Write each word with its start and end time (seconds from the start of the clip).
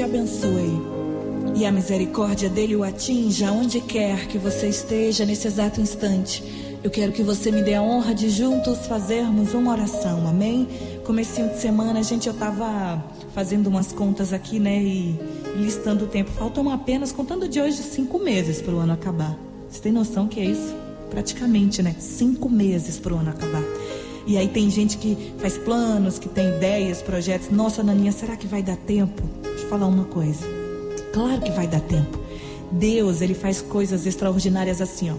te 0.00 0.04
abençoe 0.04 0.80
e 1.54 1.66
a 1.66 1.70
misericórdia 1.70 2.48
dele 2.48 2.74
o 2.74 2.82
atinja 2.82 3.52
onde 3.52 3.82
quer 3.82 4.28
que 4.28 4.38
você 4.38 4.66
esteja 4.66 5.26
nesse 5.26 5.46
exato 5.46 5.78
instante. 5.78 6.42
Eu 6.82 6.90
quero 6.90 7.12
que 7.12 7.22
você 7.22 7.52
me 7.52 7.60
dê 7.60 7.74
a 7.74 7.82
honra 7.82 8.14
de 8.14 8.30
juntos 8.30 8.86
fazermos 8.86 9.52
uma 9.52 9.72
oração, 9.72 10.26
amém? 10.26 10.66
Comecinho 11.04 11.50
de 11.50 11.58
semana, 11.58 12.02
gente, 12.02 12.28
eu 12.28 12.32
estava 12.32 13.04
fazendo 13.34 13.66
umas 13.66 13.92
contas 13.92 14.32
aqui, 14.32 14.58
né, 14.58 14.82
e 14.82 15.20
listando 15.56 16.06
o 16.06 16.08
tempo. 16.08 16.30
Faltam 16.30 16.70
apenas, 16.70 17.12
contando 17.12 17.46
de 17.46 17.60
hoje, 17.60 17.82
cinco 17.82 18.18
meses 18.18 18.62
para 18.62 18.72
o 18.72 18.78
ano 18.78 18.94
acabar. 18.94 19.36
Você 19.68 19.82
tem 19.82 19.92
noção 19.92 20.26
que 20.26 20.40
é 20.40 20.44
isso? 20.46 20.74
Praticamente, 21.10 21.82
né? 21.82 21.94
Cinco 21.98 22.48
meses 22.48 22.98
para 22.98 23.12
o 23.12 23.18
ano 23.18 23.28
acabar. 23.28 23.64
E 24.26 24.38
aí 24.38 24.48
tem 24.48 24.70
gente 24.70 24.96
que 24.96 25.34
faz 25.36 25.58
planos, 25.58 26.18
que 26.18 26.28
tem 26.28 26.48
ideias, 26.56 27.02
projetos. 27.02 27.50
Nossa, 27.50 27.82
Naninha, 27.82 28.12
será 28.12 28.34
que 28.34 28.46
vai 28.46 28.62
dar 28.62 28.76
tempo? 28.76 29.39
Falar 29.70 29.86
uma 29.86 30.04
coisa. 30.04 30.44
Claro 31.12 31.40
que 31.42 31.52
vai 31.52 31.68
dar 31.68 31.78
tempo. 31.82 32.18
Deus, 32.72 33.20
ele 33.20 33.34
faz 33.34 33.62
coisas 33.62 34.04
extraordinárias 34.04 34.80
assim, 34.80 35.12
ó. 35.12 35.14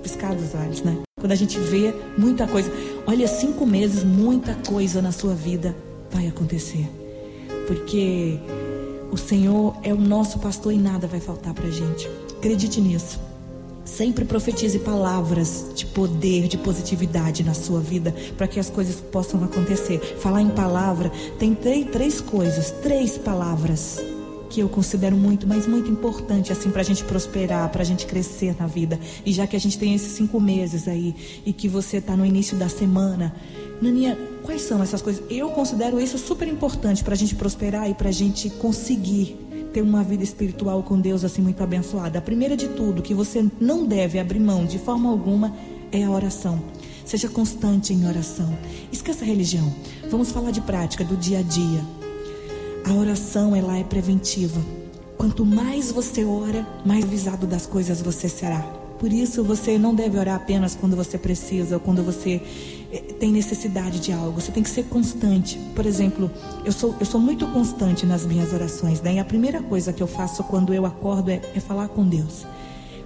Piscar 0.00 0.34
dos 0.34 0.54
olhos, 0.54 0.80
né? 0.80 0.96
Quando 1.20 1.32
a 1.32 1.34
gente 1.34 1.58
vê 1.58 1.94
muita 2.16 2.46
coisa. 2.46 2.72
Olha, 3.06 3.28
cinco 3.28 3.66
meses, 3.66 4.02
muita 4.02 4.54
coisa 4.66 5.02
na 5.02 5.12
sua 5.12 5.34
vida 5.34 5.76
vai 6.10 6.26
acontecer. 6.26 6.88
Porque 7.66 8.38
o 9.12 9.18
Senhor 9.18 9.76
é 9.82 9.92
o 9.92 10.00
nosso 10.00 10.38
pastor 10.38 10.72
e 10.72 10.78
nada 10.78 11.06
vai 11.06 11.20
faltar 11.20 11.52
pra 11.52 11.68
gente. 11.68 12.08
Acredite 12.38 12.80
nisso. 12.80 13.20
Sempre 13.84 14.24
profetize 14.24 14.78
palavras 14.78 15.66
de 15.74 15.84
poder, 15.86 16.48
de 16.48 16.56
positividade 16.56 17.44
na 17.44 17.54
sua 17.54 17.80
vida, 17.80 18.14
para 18.36 18.48
que 18.48 18.58
as 18.58 18.70
coisas 18.70 19.00
possam 19.00 19.44
acontecer. 19.44 19.98
Falar 20.20 20.40
em 20.40 20.50
palavra, 20.50 21.12
tem 21.38 21.54
três, 21.54 21.86
três 21.90 22.20
coisas, 22.20 22.70
três 22.82 23.18
palavras 23.18 24.02
que 24.54 24.60
eu 24.60 24.68
considero 24.68 25.16
muito, 25.16 25.48
mas 25.48 25.66
muito 25.66 25.90
importante 25.90 26.52
assim 26.52 26.70
para 26.70 26.80
a 26.80 26.84
gente 26.84 27.02
prosperar, 27.02 27.68
para 27.70 27.82
a 27.82 27.84
gente 27.84 28.06
crescer 28.06 28.54
na 28.58 28.68
vida. 28.68 28.98
E 29.26 29.32
já 29.32 29.46
que 29.48 29.56
a 29.56 29.58
gente 29.58 29.76
tem 29.76 29.94
esses 29.94 30.12
cinco 30.12 30.40
meses 30.40 30.86
aí 30.86 31.42
e 31.44 31.52
que 31.52 31.68
você 31.68 31.96
está 31.96 32.16
no 32.16 32.24
início 32.24 32.56
da 32.56 32.68
semana, 32.68 33.34
Naninha, 33.82 34.16
quais 34.44 34.62
são 34.62 34.80
essas 34.80 35.02
coisas? 35.02 35.24
Eu 35.28 35.48
considero 35.50 36.00
isso 36.00 36.16
super 36.18 36.46
importante 36.46 37.02
para 37.02 37.14
a 37.14 37.16
gente 37.16 37.34
prosperar 37.34 37.90
e 37.90 37.94
para 37.94 38.10
a 38.10 38.12
gente 38.12 38.48
conseguir 38.48 39.36
ter 39.74 39.82
uma 39.82 40.04
vida 40.04 40.22
espiritual 40.22 40.84
com 40.84 41.00
Deus 41.00 41.24
assim 41.24 41.42
muito 41.42 41.60
abençoada. 41.60 42.20
A 42.20 42.22
primeira 42.22 42.56
de 42.56 42.68
tudo, 42.68 43.02
que 43.02 43.12
você 43.12 43.44
não 43.60 43.84
deve 43.84 44.20
abrir 44.20 44.38
mão 44.38 44.64
de 44.64 44.78
forma 44.78 45.10
alguma, 45.10 45.52
é 45.90 46.04
a 46.04 46.10
oração. 46.10 46.62
Seja 47.04 47.28
constante 47.28 47.92
em 47.92 48.06
oração. 48.06 48.56
Esqueça 48.92 49.24
a 49.24 49.26
religião. 49.26 49.74
Vamos 50.08 50.30
falar 50.30 50.52
de 50.52 50.60
prática, 50.60 51.04
do 51.04 51.16
dia 51.16 51.40
a 51.40 51.42
dia. 51.42 51.84
A 52.88 52.94
oração, 52.94 53.54
ela 53.54 53.76
é 53.76 53.82
preventiva. 53.82 54.60
Quanto 55.18 55.44
mais 55.44 55.90
você 55.90 56.24
ora, 56.24 56.64
mais 56.86 57.04
avisado 57.04 57.44
das 57.44 57.66
coisas 57.66 58.00
você 58.00 58.28
será. 58.28 58.83
Por 58.98 59.12
isso, 59.12 59.42
você 59.42 59.78
não 59.78 59.94
deve 59.94 60.18
orar 60.18 60.36
apenas 60.36 60.74
quando 60.74 60.96
você 60.96 61.18
precisa 61.18 61.76
ou 61.76 61.80
quando 61.80 62.02
você 62.02 62.40
eh, 62.92 62.98
tem 63.18 63.32
necessidade 63.32 64.00
de 64.00 64.12
algo. 64.12 64.40
Você 64.40 64.52
tem 64.52 64.62
que 64.62 64.70
ser 64.70 64.84
constante. 64.84 65.58
Por 65.74 65.84
exemplo, 65.84 66.30
eu 66.64 66.72
sou, 66.72 66.94
eu 67.00 67.06
sou 67.06 67.20
muito 67.20 67.46
constante 67.48 68.06
nas 68.06 68.24
minhas 68.24 68.52
orações. 68.52 69.00
Né? 69.00 69.14
E 69.14 69.18
a 69.18 69.24
primeira 69.24 69.62
coisa 69.62 69.92
que 69.92 70.02
eu 70.02 70.06
faço 70.06 70.44
quando 70.44 70.72
eu 70.72 70.86
acordo 70.86 71.30
é, 71.30 71.40
é 71.54 71.60
falar 71.60 71.88
com 71.88 72.06
Deus. 72.06 72.46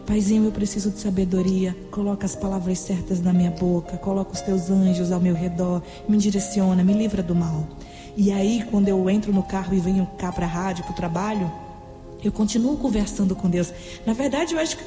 Paizinho, 0.07 0.45
eu 0.45 0.53
preciso 0.53 0.91
de 0.91 0.99
sabedoria. 0.99 1.77
Coloca 1.91 2.25
as 2.25 2.35
palavras 2.37 2.79
certas 2.79 3.21
na 3.21 3.33
minha 3.33 3.51
boca. 3.51 3.97
Coloca 3.97 4.33
os 4.33 4.41
teus 4.41 4.71
anjos 4.71 5.11
ao 5.11 5.21
meu 5.21 5.35
redor. 5.35 5.83
Me 6.09 6.17
direciona, 6.17 6.83
me 6.83 6.93
livra 6.93 7.23
do 7.23 7.35
mal. 7.35 7.67
E 8.17 8.33
aí, 8.33 8.65
quando 8.71 8.89
eu 8.89 9.09
entro 9.09 9.33
no 9.33 9.43
carro 9.43 9.75
e 9.75 9.79
venho 9.81 10.07
cá 10.19 10.33
para 10.33 10.45
a 10.45 10.49
rádio, 10.49 10.85
para 10.85 10.93
o 10.93 10.97
trabalho, 10.97 11.51
eu 12.23 12.33
continuo 12.33 12.77
conversando 12.77 13.35
com 13.35 13.49
Deus. 13.49 13.73
Na 14.05 14.13
verdade, 14.13 14.55
eu 14.55 14.61
acho 14.61 14.77
que 14.77 14.85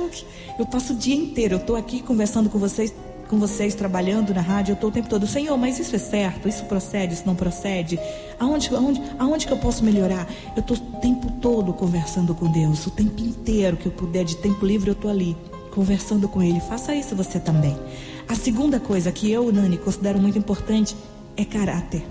eu, 0.60 0.66
passo 0.66 0.94
o 0.94 0.96
dia 0.96 1.16
inteiro. 1.16 1.56
Eu 1.56 1.60
estou 1.60 1.76
aqui 1.76 2.02
conversando 2.02 2.50
com 2.50 2.60
vocês 2.60 2.94
com 3.30 3.40
vocês 3.40 3.74
trabalhando 3.74 4.34
na 4.34 4.42
rádio, 4.42 4.74
eu 4.74 4.76
estou 4.76 4.90
o 4.90 4.92
tempo 4.92 5.08
todo, 5.08 5.26
Senhor, 5.26 5.58
mas 5.58 5.80
isso 5.80 5.96
é 5.96 6.00
certo? 6.00 6.50
Isso 6.50 6.66
procede? 6.66 7.14
Isso 7.14 7.24
não 7.26 7.34
procede? 7.34 7.98
Aonde, 8.38 8.76
aonde, 8.76 9.02
aonde 9.18 9.48
que 9.48 9.54
eu 9.54 9.58
posso 9.58 9.86
melhorar? 9.86 10.28
Eu 10.54 10.60
estou 10.60 10.76
o 10.76 11.00
tempo 11.00 11.32
todo 11.42 11.72
conversando 11.72 12.36
com 12.36 12.52
Deus, 12.52 12.86
o 12.88 12.92
tempo 12.92 13.22
inteiro 13.22 13.78
que 13.78 13.86
eu 13.86 13.92
puder, 13.94 14.26
de 14.26 14.36
tempo 14.36 14.66
livre, 14.66 14.90
eu 14.90 14.94
estou 14.94 15.10
ali, 15.10 15.38
conversando 15.74 16.28
com 16.28 16.44
Ele. 16.44 16.60
Faça 16.60 16.94
isso 16.94 17.16
você 17.16 17.40
também. 17.40 17.80
A 18.28 18.36
segunda 18.36 18.82
coisa 18.82 19.14
que 19.14 19.32
eu, 19.32 19.50
Nani, 19.50 19.78
considero 19.78 20.20
muito 20.20 20.38
importante 20.38 20.94
é 21.38 21.46
caráter. 21.46 22.04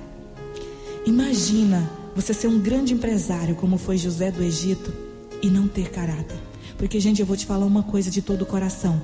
Imagina 1.04 1.86
você 2.16 2.32
ser 2.32 2.48
um 2.48 2.58
grande 2.58 2.94
empresário 2.94 3.54
como 3.56 3.76
foi 3.76 3.98
José 3.98 4.30
do 4.30 4.42
Egito 4.42 5.09
e 5.42 5.48
não 5.48 5.68
ter 5.68 5.90
caráter. 5.90 6.38
Porque, 6.76 6.98
gente, 6.98 7.20
eu 7.20 7.26
vou 7.26 7.36
te 7.36 7.46
falar 7.46 7.66
uma 7.66 7.82
coisa 7.82 8.10
de 8.10 8.22
todo 8.22 8.42
o 8.42 8.46
coração. 8.46 9.00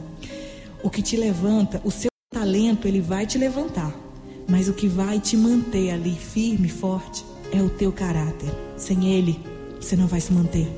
O 0.83 0.91
que 0.91 1.03
te 1.03 1.17
levanta, 1.17 1.81
o 1.85 1.91
seu 1.91 2.11
talento, 2.33 2.87
ele 2.89 3.01
vai 3.01 3.27
te 3.27 3.39
levantar. 3.39 3.95
Mas 4.49 4.69
o 4.69 4.73
que 4.73 4.87
vai 4.87 5.19
te 5.19 5.37
manter 5.37 5.91
ali 5.91 6.15
firme, 6.15 6.69
forte, 6.69 7.25
é 7.53 7.63
o 7.63 7.69
teu 7.69 7.93
caráter. 7.93 8.51
Sem 8.77 9.09
ele, 9.09 9.41
você 9.81 9.97
não 9.97 10.07
vai 10.07 10.21
se 10.21 10.33
manter. 10.33 10.69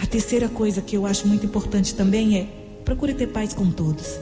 A 0.00 0.06
terceira 0.06 0.48
coisa 0.48 0.82
que 0.82 0.96
eu 0.96 1.06
acho 1.06 1.26
muito 1.26 1.46
importante 1.46 1.94
também 1.94 2.38
é 2.38 2.46
procure 2.84 3.14
ter 3.14 3.28
paz 3.28 3.54
com 3.54 3.70
todos. 3.70 4.18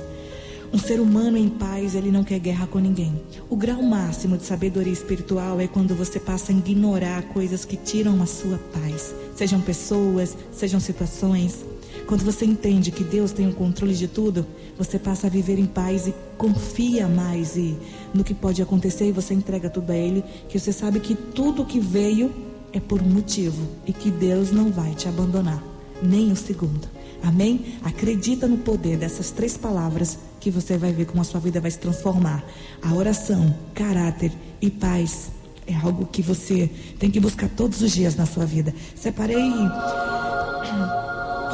Um 0.73 0.79
ser 0.79 1.01
humano 1.01 1.37
em 1.37 1.51
paz, 1.51 1.95
ele 1.95 2.11
não 2.11 2.25
quer 2.25 2.39
guerra 2.39 2.67
com 2.67 2.79
ninguém. 2.79 3.13
O 3.51 3.57
grau 3.57 3.83
máximo 3.83 4.39
de 4.39 4.45
sabedoria 4.45 4.93
espiritual 4.93 5.61
é 5.61 5.67
quando 5.67 5.95
você 5.95 6.19
passa 6.19 6.51
a 6.51 6.55
ignorar 6.55 7.23
coisas 7.25 7.63
que 7.67 7.77
tiram 7.77 8.23
a 8.23 8.27
sua 8.27 8.57
paz. 8.73 9.15
Sejam 9.37 9.61
pessoas, 9.61 10.35
sejam 10.51 10.81
situações. 10.81 11.63
Quando 12.07 12.25
você 12.25 12.47
entende 12.47 12.91
que 12.91 13.05
Deus 13.05 13.33
tem 13.33 13.47
o 13.47 13.53
controle 13.53 13.95
de 13.95 14.09
tudo, 14.09 14.47
você 14.79 14.99
passa 14.99 15.27
a 15.27 15.31
viver 15.31 15.59
em 15.59 15.67
paz 15.67 16.07
e 16.07 16.15
confia 16.39 17.07
mais 17.07 17.55
e 17.55 17.77
no 18.15 18.25
que 18.25 18.33
pode 18.33 18.63
acontecer 18.63 19.09
e 19.09 19.13
você 19.13 19.35
entrega 19.35 19.69
tudo 19.69 19.91
a 19.91 19.97
Ele, 19.97 20.25
que 20.49 20.59
você 20.59 20.73
sabe 20.73 21.01
que 21.01 21.15
tudo 21.15 21.67
que 21.67 21.81
veio 21.81 22.33
é 22.73 22.81
por 22.81 23.03
um 23.03 23.09
motivo 23.09 23.69
e 23.87 23.93
que 23.93 24.11
Deus 24.11 24.51
não 24.51 24.73
vai 24.73 24.95
te 24.95 25.07
abandonar, 25.07 25.63
nem 26.03 26.33
um 26.33 26.37
segundo. 26.37 26.89
Amém? 27.23 27.77
Acredita 27.83 28.47
no 28.49 28.59
poder 28.59 28.97
dessas 28.97 29.31
três 29.31 29.57
palavras 29.57 30.19
que 30.41 30.51
você 30.51 30.77
vai 30.77 30.93
ver 30.93 31.07
como 31.07 31.21
a 31.21 31.25
sua 31.25 31.41
vida 31.41 31.61
vai 31.61 31.71
se 31.71 31.79
transformar. 31.79 32.45
A 32.83 32.93
oração, 32.95 33.55
caráter 33.75 34.33
e 34.61 34.69
paz 34.71 35.31
é 35.67 35.75
algo 35.75 36.07
que 36.07 36.21
você 36.21 36.69
tem 36.99 37.11
que 37.11 37.21
buscar 37.21 37.49
todos 37.49 37.81
os 37.81 37.93
dias 37.93 38.17
na 38.17 38.27
sua 38.27 38.45
vida. 38.45 38.75
Separei 38.97 39.53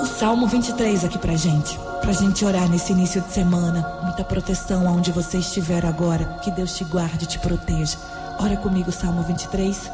o 0.01 0.07
Salmo 0.07 0.47
23 0.47 1.05
aqui 1.05 1.19
pra 1.19 1.37
gente. 1.37 1.78
Pra 2.01 2.12
gente 2.12 2.45
orar 2.45 2.69
nesse 2.71 2.93
início 2.93 3.21
de 3.21 3.33
semana. 3.33 4.01
Muita 4.05 4.25
proteção 4.25 4.89
aonde 4.89 5.12
você 5.12 5.39
estiver 5.39 5.84
agora. 5.84 6.41
Que 6.43 6.51
Deus 6.51 6.77
te 6.77 6.84
guarde 6.84 7.25
e 7.25 7.28
te 7.28 7.39
proteja. 7.39 7.99
Ora 8.39 8.57
comigo, 8.57 8.91
Salmo 8.91 9.23
23. 9.23 9.91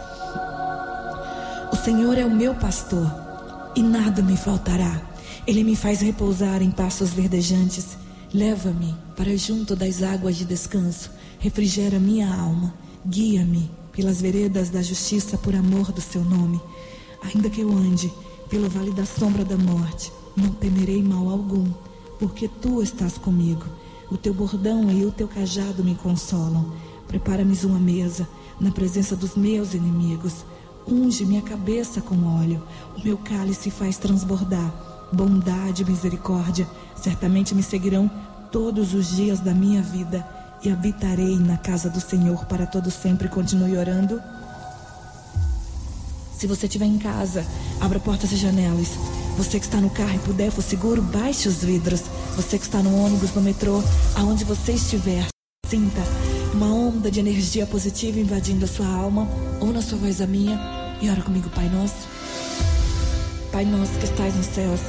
O 1.73 1.77
Senhor 1.77 2.17
é 2.17 2.25
o 2.25 2.31
meu 2.31 2.55
pastor 2.55 3.11
e 3.75 3.83
nada 3.83 4.23
me 4.23 4.37
faltará. 4.37 5.14
Ele 5.47 5.65
me 5.65 5.77
faz 5.77 6.00
repousar 6.00 6.62
em 6.62 6.71
passos 6.71 7.11
verdejantes. 7.11 7.97
Leva-me 8.33 8.95
para 9.17 9.37
junto 9.37 9.77
das 9.77 10.03
águas 10.03 10.37
de 10.37 10.45
descanso. 10.45 11.11
Refrigera 11.39 11.99
minha 11.99 12.34
alma. 12.34 12.75
Guia-me 13.06 13.71
pelas 13.93 14.21
veredas 14.21 14.71
da 14.71 14.83
justiça 14.83 15.39
por 15.39 15.55
amor 15.55 15.93
do 15.93 16.00
seu 16.00 16.25
nome. 16.25 16.61
Ainda 17.22 17.49
que 17.49 17.61
eu 17.61 17.71
ande 17.71 18.12
pelo 18.49 18.69
vale 18.69 18.93
da 18.93 19.06
sombra 19.06 19.45
da 19.45 19.56
morte, 19.56 20.12
não 20.37 20.50
temerei 20.50 21.03
mal 21.03 21.28
algum, 21.28 21.71
porque 22.19 22.49
tu 22.49 22.83
estás 22.83 23.16
comigo. 23.16 23.65
O 24.11 24.16
teu 24.16 24.34
bordão 24.34 24.91
e 24.91 25.05
o 25.05 25.11
teu 25.11 25.27
cajado 25.27 25.83
me 25.83 25.95
consolam. 25.95 26.72
Prepara-me 27.06 27.56
uma 27.65 27.78
mesa 27.78 28.28
na 28.61 28.71
presença 28.71 29.16
dos 29.16 29.37
meus 29.37 29.75
inimigos. 29.75 30.45
Unge 30.86 31.25
minha 31.25 31.42
cabeça 31.42 32.01
com 32.01 32.39
óleo. 32.39 32.63
O 32.97 33.04
meu 33.04 33.16
cálice 33.16 33.71
faz 33.71 33.97
transbordar. 33.97 34.94
Bondade 35.15 35.83
e 35.83 35.87
misericórdia 35.87 36.66
certamente 37.01 37.55
me 37.55 37.63
seguirão 37.63 38.11
todos 38.51 38.95
os 38.95 39.15
dias 39.15 39.41
da 39.41 39.55
minha 39.55 39.81
vida 39.83 40.27
e 40.63 40.71
habitarei 40.71 41.39
na 41.39 41.57
casa 41.57 41.89
do 41.89 42.01
Senhor 42.01 42.45
para 42.47 42.66
todo 42.66 42.91
sempre. 42.91 43.28
Continue 43.28 43.77
orando. 43.77 44.21
Se 46.37 46.47
você 46.47 46.66
estiver 46.66 46.87
em 46.87 46.99
casa, 46.99 47.45
abra 47.81 48.01
portas 48.01 48.33
e 48.33 48.37
janelas. 48.37 48.89
Você 49.37 49.59
que 49.59 49.66
está 49.66 49.81
no 49.81 49.91
carro 49.91 50.15
e 50.15 50.19
puder, 50.19 50.51
for 50.51 50.63
seguro, 50.63 51.01
baixe 51.01 51.49
os 51.49 51.63
vidros. 51.63 52.03
Você 52.37 52.59
que 52.59 52.65
está 52.65 52.83
no 52.83 52.97
ônibus, 52.97 53.34
no 53.34 53.41
metrô, 53.41 53.83
aonde 54.17 54.45
você 54.45 54.72
estiver, 54.72 55.27
sinta 55.67 56.03
uma 56.53 56.67
onda 56.67 57.10
de 57.10 57.21
energia 57.21 57.67
positiva 57.67 58.19
invadindo 58.21 58.65
a 58.65 58.69
sua 58.69 58.87
alma, 58.87 59.28
ou 59.60 59.72
na 59.72 59.83
sua 59.83 59.99
voz 59.99 60.21
a 60.21 60.27
minha, 60.27 60.60
e 61.01 61.10
ora 61.10 61.22
comigo, 61.22 61.51
Pai 61.51 61.69
Nosso. 61.69 62.14
Pai 63.54 63.65
nosso 63.65 63.97
que 64.01 64.04
estais 64.04 64.34
nos 64.34 64.47
céus, 64.47 64.80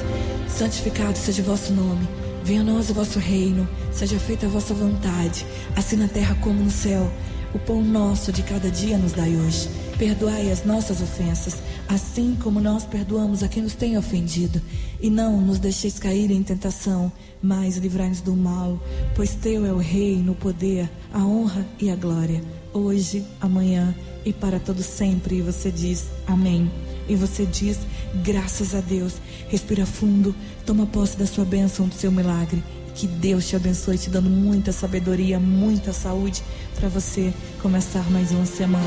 santificado 0.48 1.16
seja 1.16 1.40
o 1.40 1.44
vosso 1.44 1.72
nome. 1.72 2.04
Venha 2.42 2.62
a 2.62 2.64
nós 2.64 2.90
o 2.90 2.94
vosso 2.94 3.20
reino, 3.20 3.68
seja 3.92 4.18
feita 4.18 4.46
a 4.46 4.48
vossa 4.48 4.74
vontade, 4.74 5.46
assim 5.76 5.94
na 5.94 6.08
terra 6.08 6.34
como 6.40 6.64
no 6.64 6.70
céu. 6.72 7.08
O 7.54 7.60
pão 7.60 7.80
nosso 7.80 8.32
de 8.32 8.42
cada 8.42 8.68
dia 8.68 8.98
nos 8.98 9.12
dai 9.12 9.36
hoje. 9.36 9.68
Perdoai 9.96 10.50
as 10.50 10.64
nossas 10.64 11.00
ofensas, 11.00 11.58
assim 11.88 12.36
como 12.42 12.58
nós 12.58 12.84
perdoamos 12.84 13.44
a 13.44 13.48
quem 13.48 13.62
nos 13.62 13.76
tem 13.76 13.96
ofendido. 13.96 14.60
E 15.00 15.08
não 15.10 15.40
nos 15.40 15.60
deixeis 15.60 16.00
cair 16.00 16.32
em 16.32 16.42
tentação, 16.42 17.12
mas 17.40 17.76
livrai-nos 17.76 18.20
do 18.20 18.34
mal, 18.34 18.82
pois 19.14 19.36
teu 19.36 19.64
é 19.64 19.72
o 19.72 19.78
reino, 19.78 20.32
o 20.32 20.34
poder, 20.34 20.90
a 21.12 21.24
honra 21.24 21.64
e 21.78 21.88
a 21.88 21.94
glória, 21.94 22.42
hoje, 22.72 23.24
amanhã 23.40 23.94
e 24.24 24.32
para 24.32 24.58
todo 24.58 24.82
sempre. 24.82 25.36
E 25.36 25.42
você 25.42 25.70
diz 25.70 26.06
amém. 26.26 26.68
E 27.08 27.14
você 27.14 27.46
diz 27.46 27.78
graças 28.22 28.74
a 28.74 28.80
Deus. 28.80 29.14
Respira 29.48 29.86
fundo, 29.86 30.34
toma 30.64 30.86
posse 30.86 31.16
da 31.16 31.26
sua 31.26 31.44
bênção, 31.44 31.88
do 31.88 31.94
seu 31.94 32.10
milagre. 32.10 32.62
Que 32.94 33.06
Deus 33.06 33.46
te 33.46 33.54
abençoe, 33.54 33.98
te 33.98 34.08
dando 34.08 34.30
muita 34.30 34.72
sabedoria, 34.72 35.38
muita 35.38 35.92
saúde 35.92 36.42
para 36.74 36.88
você 36.88 37.32
começar 37.60 38.10
mais 38.10 38.30
uma 38.30 38.46
semana. 38.46 38.86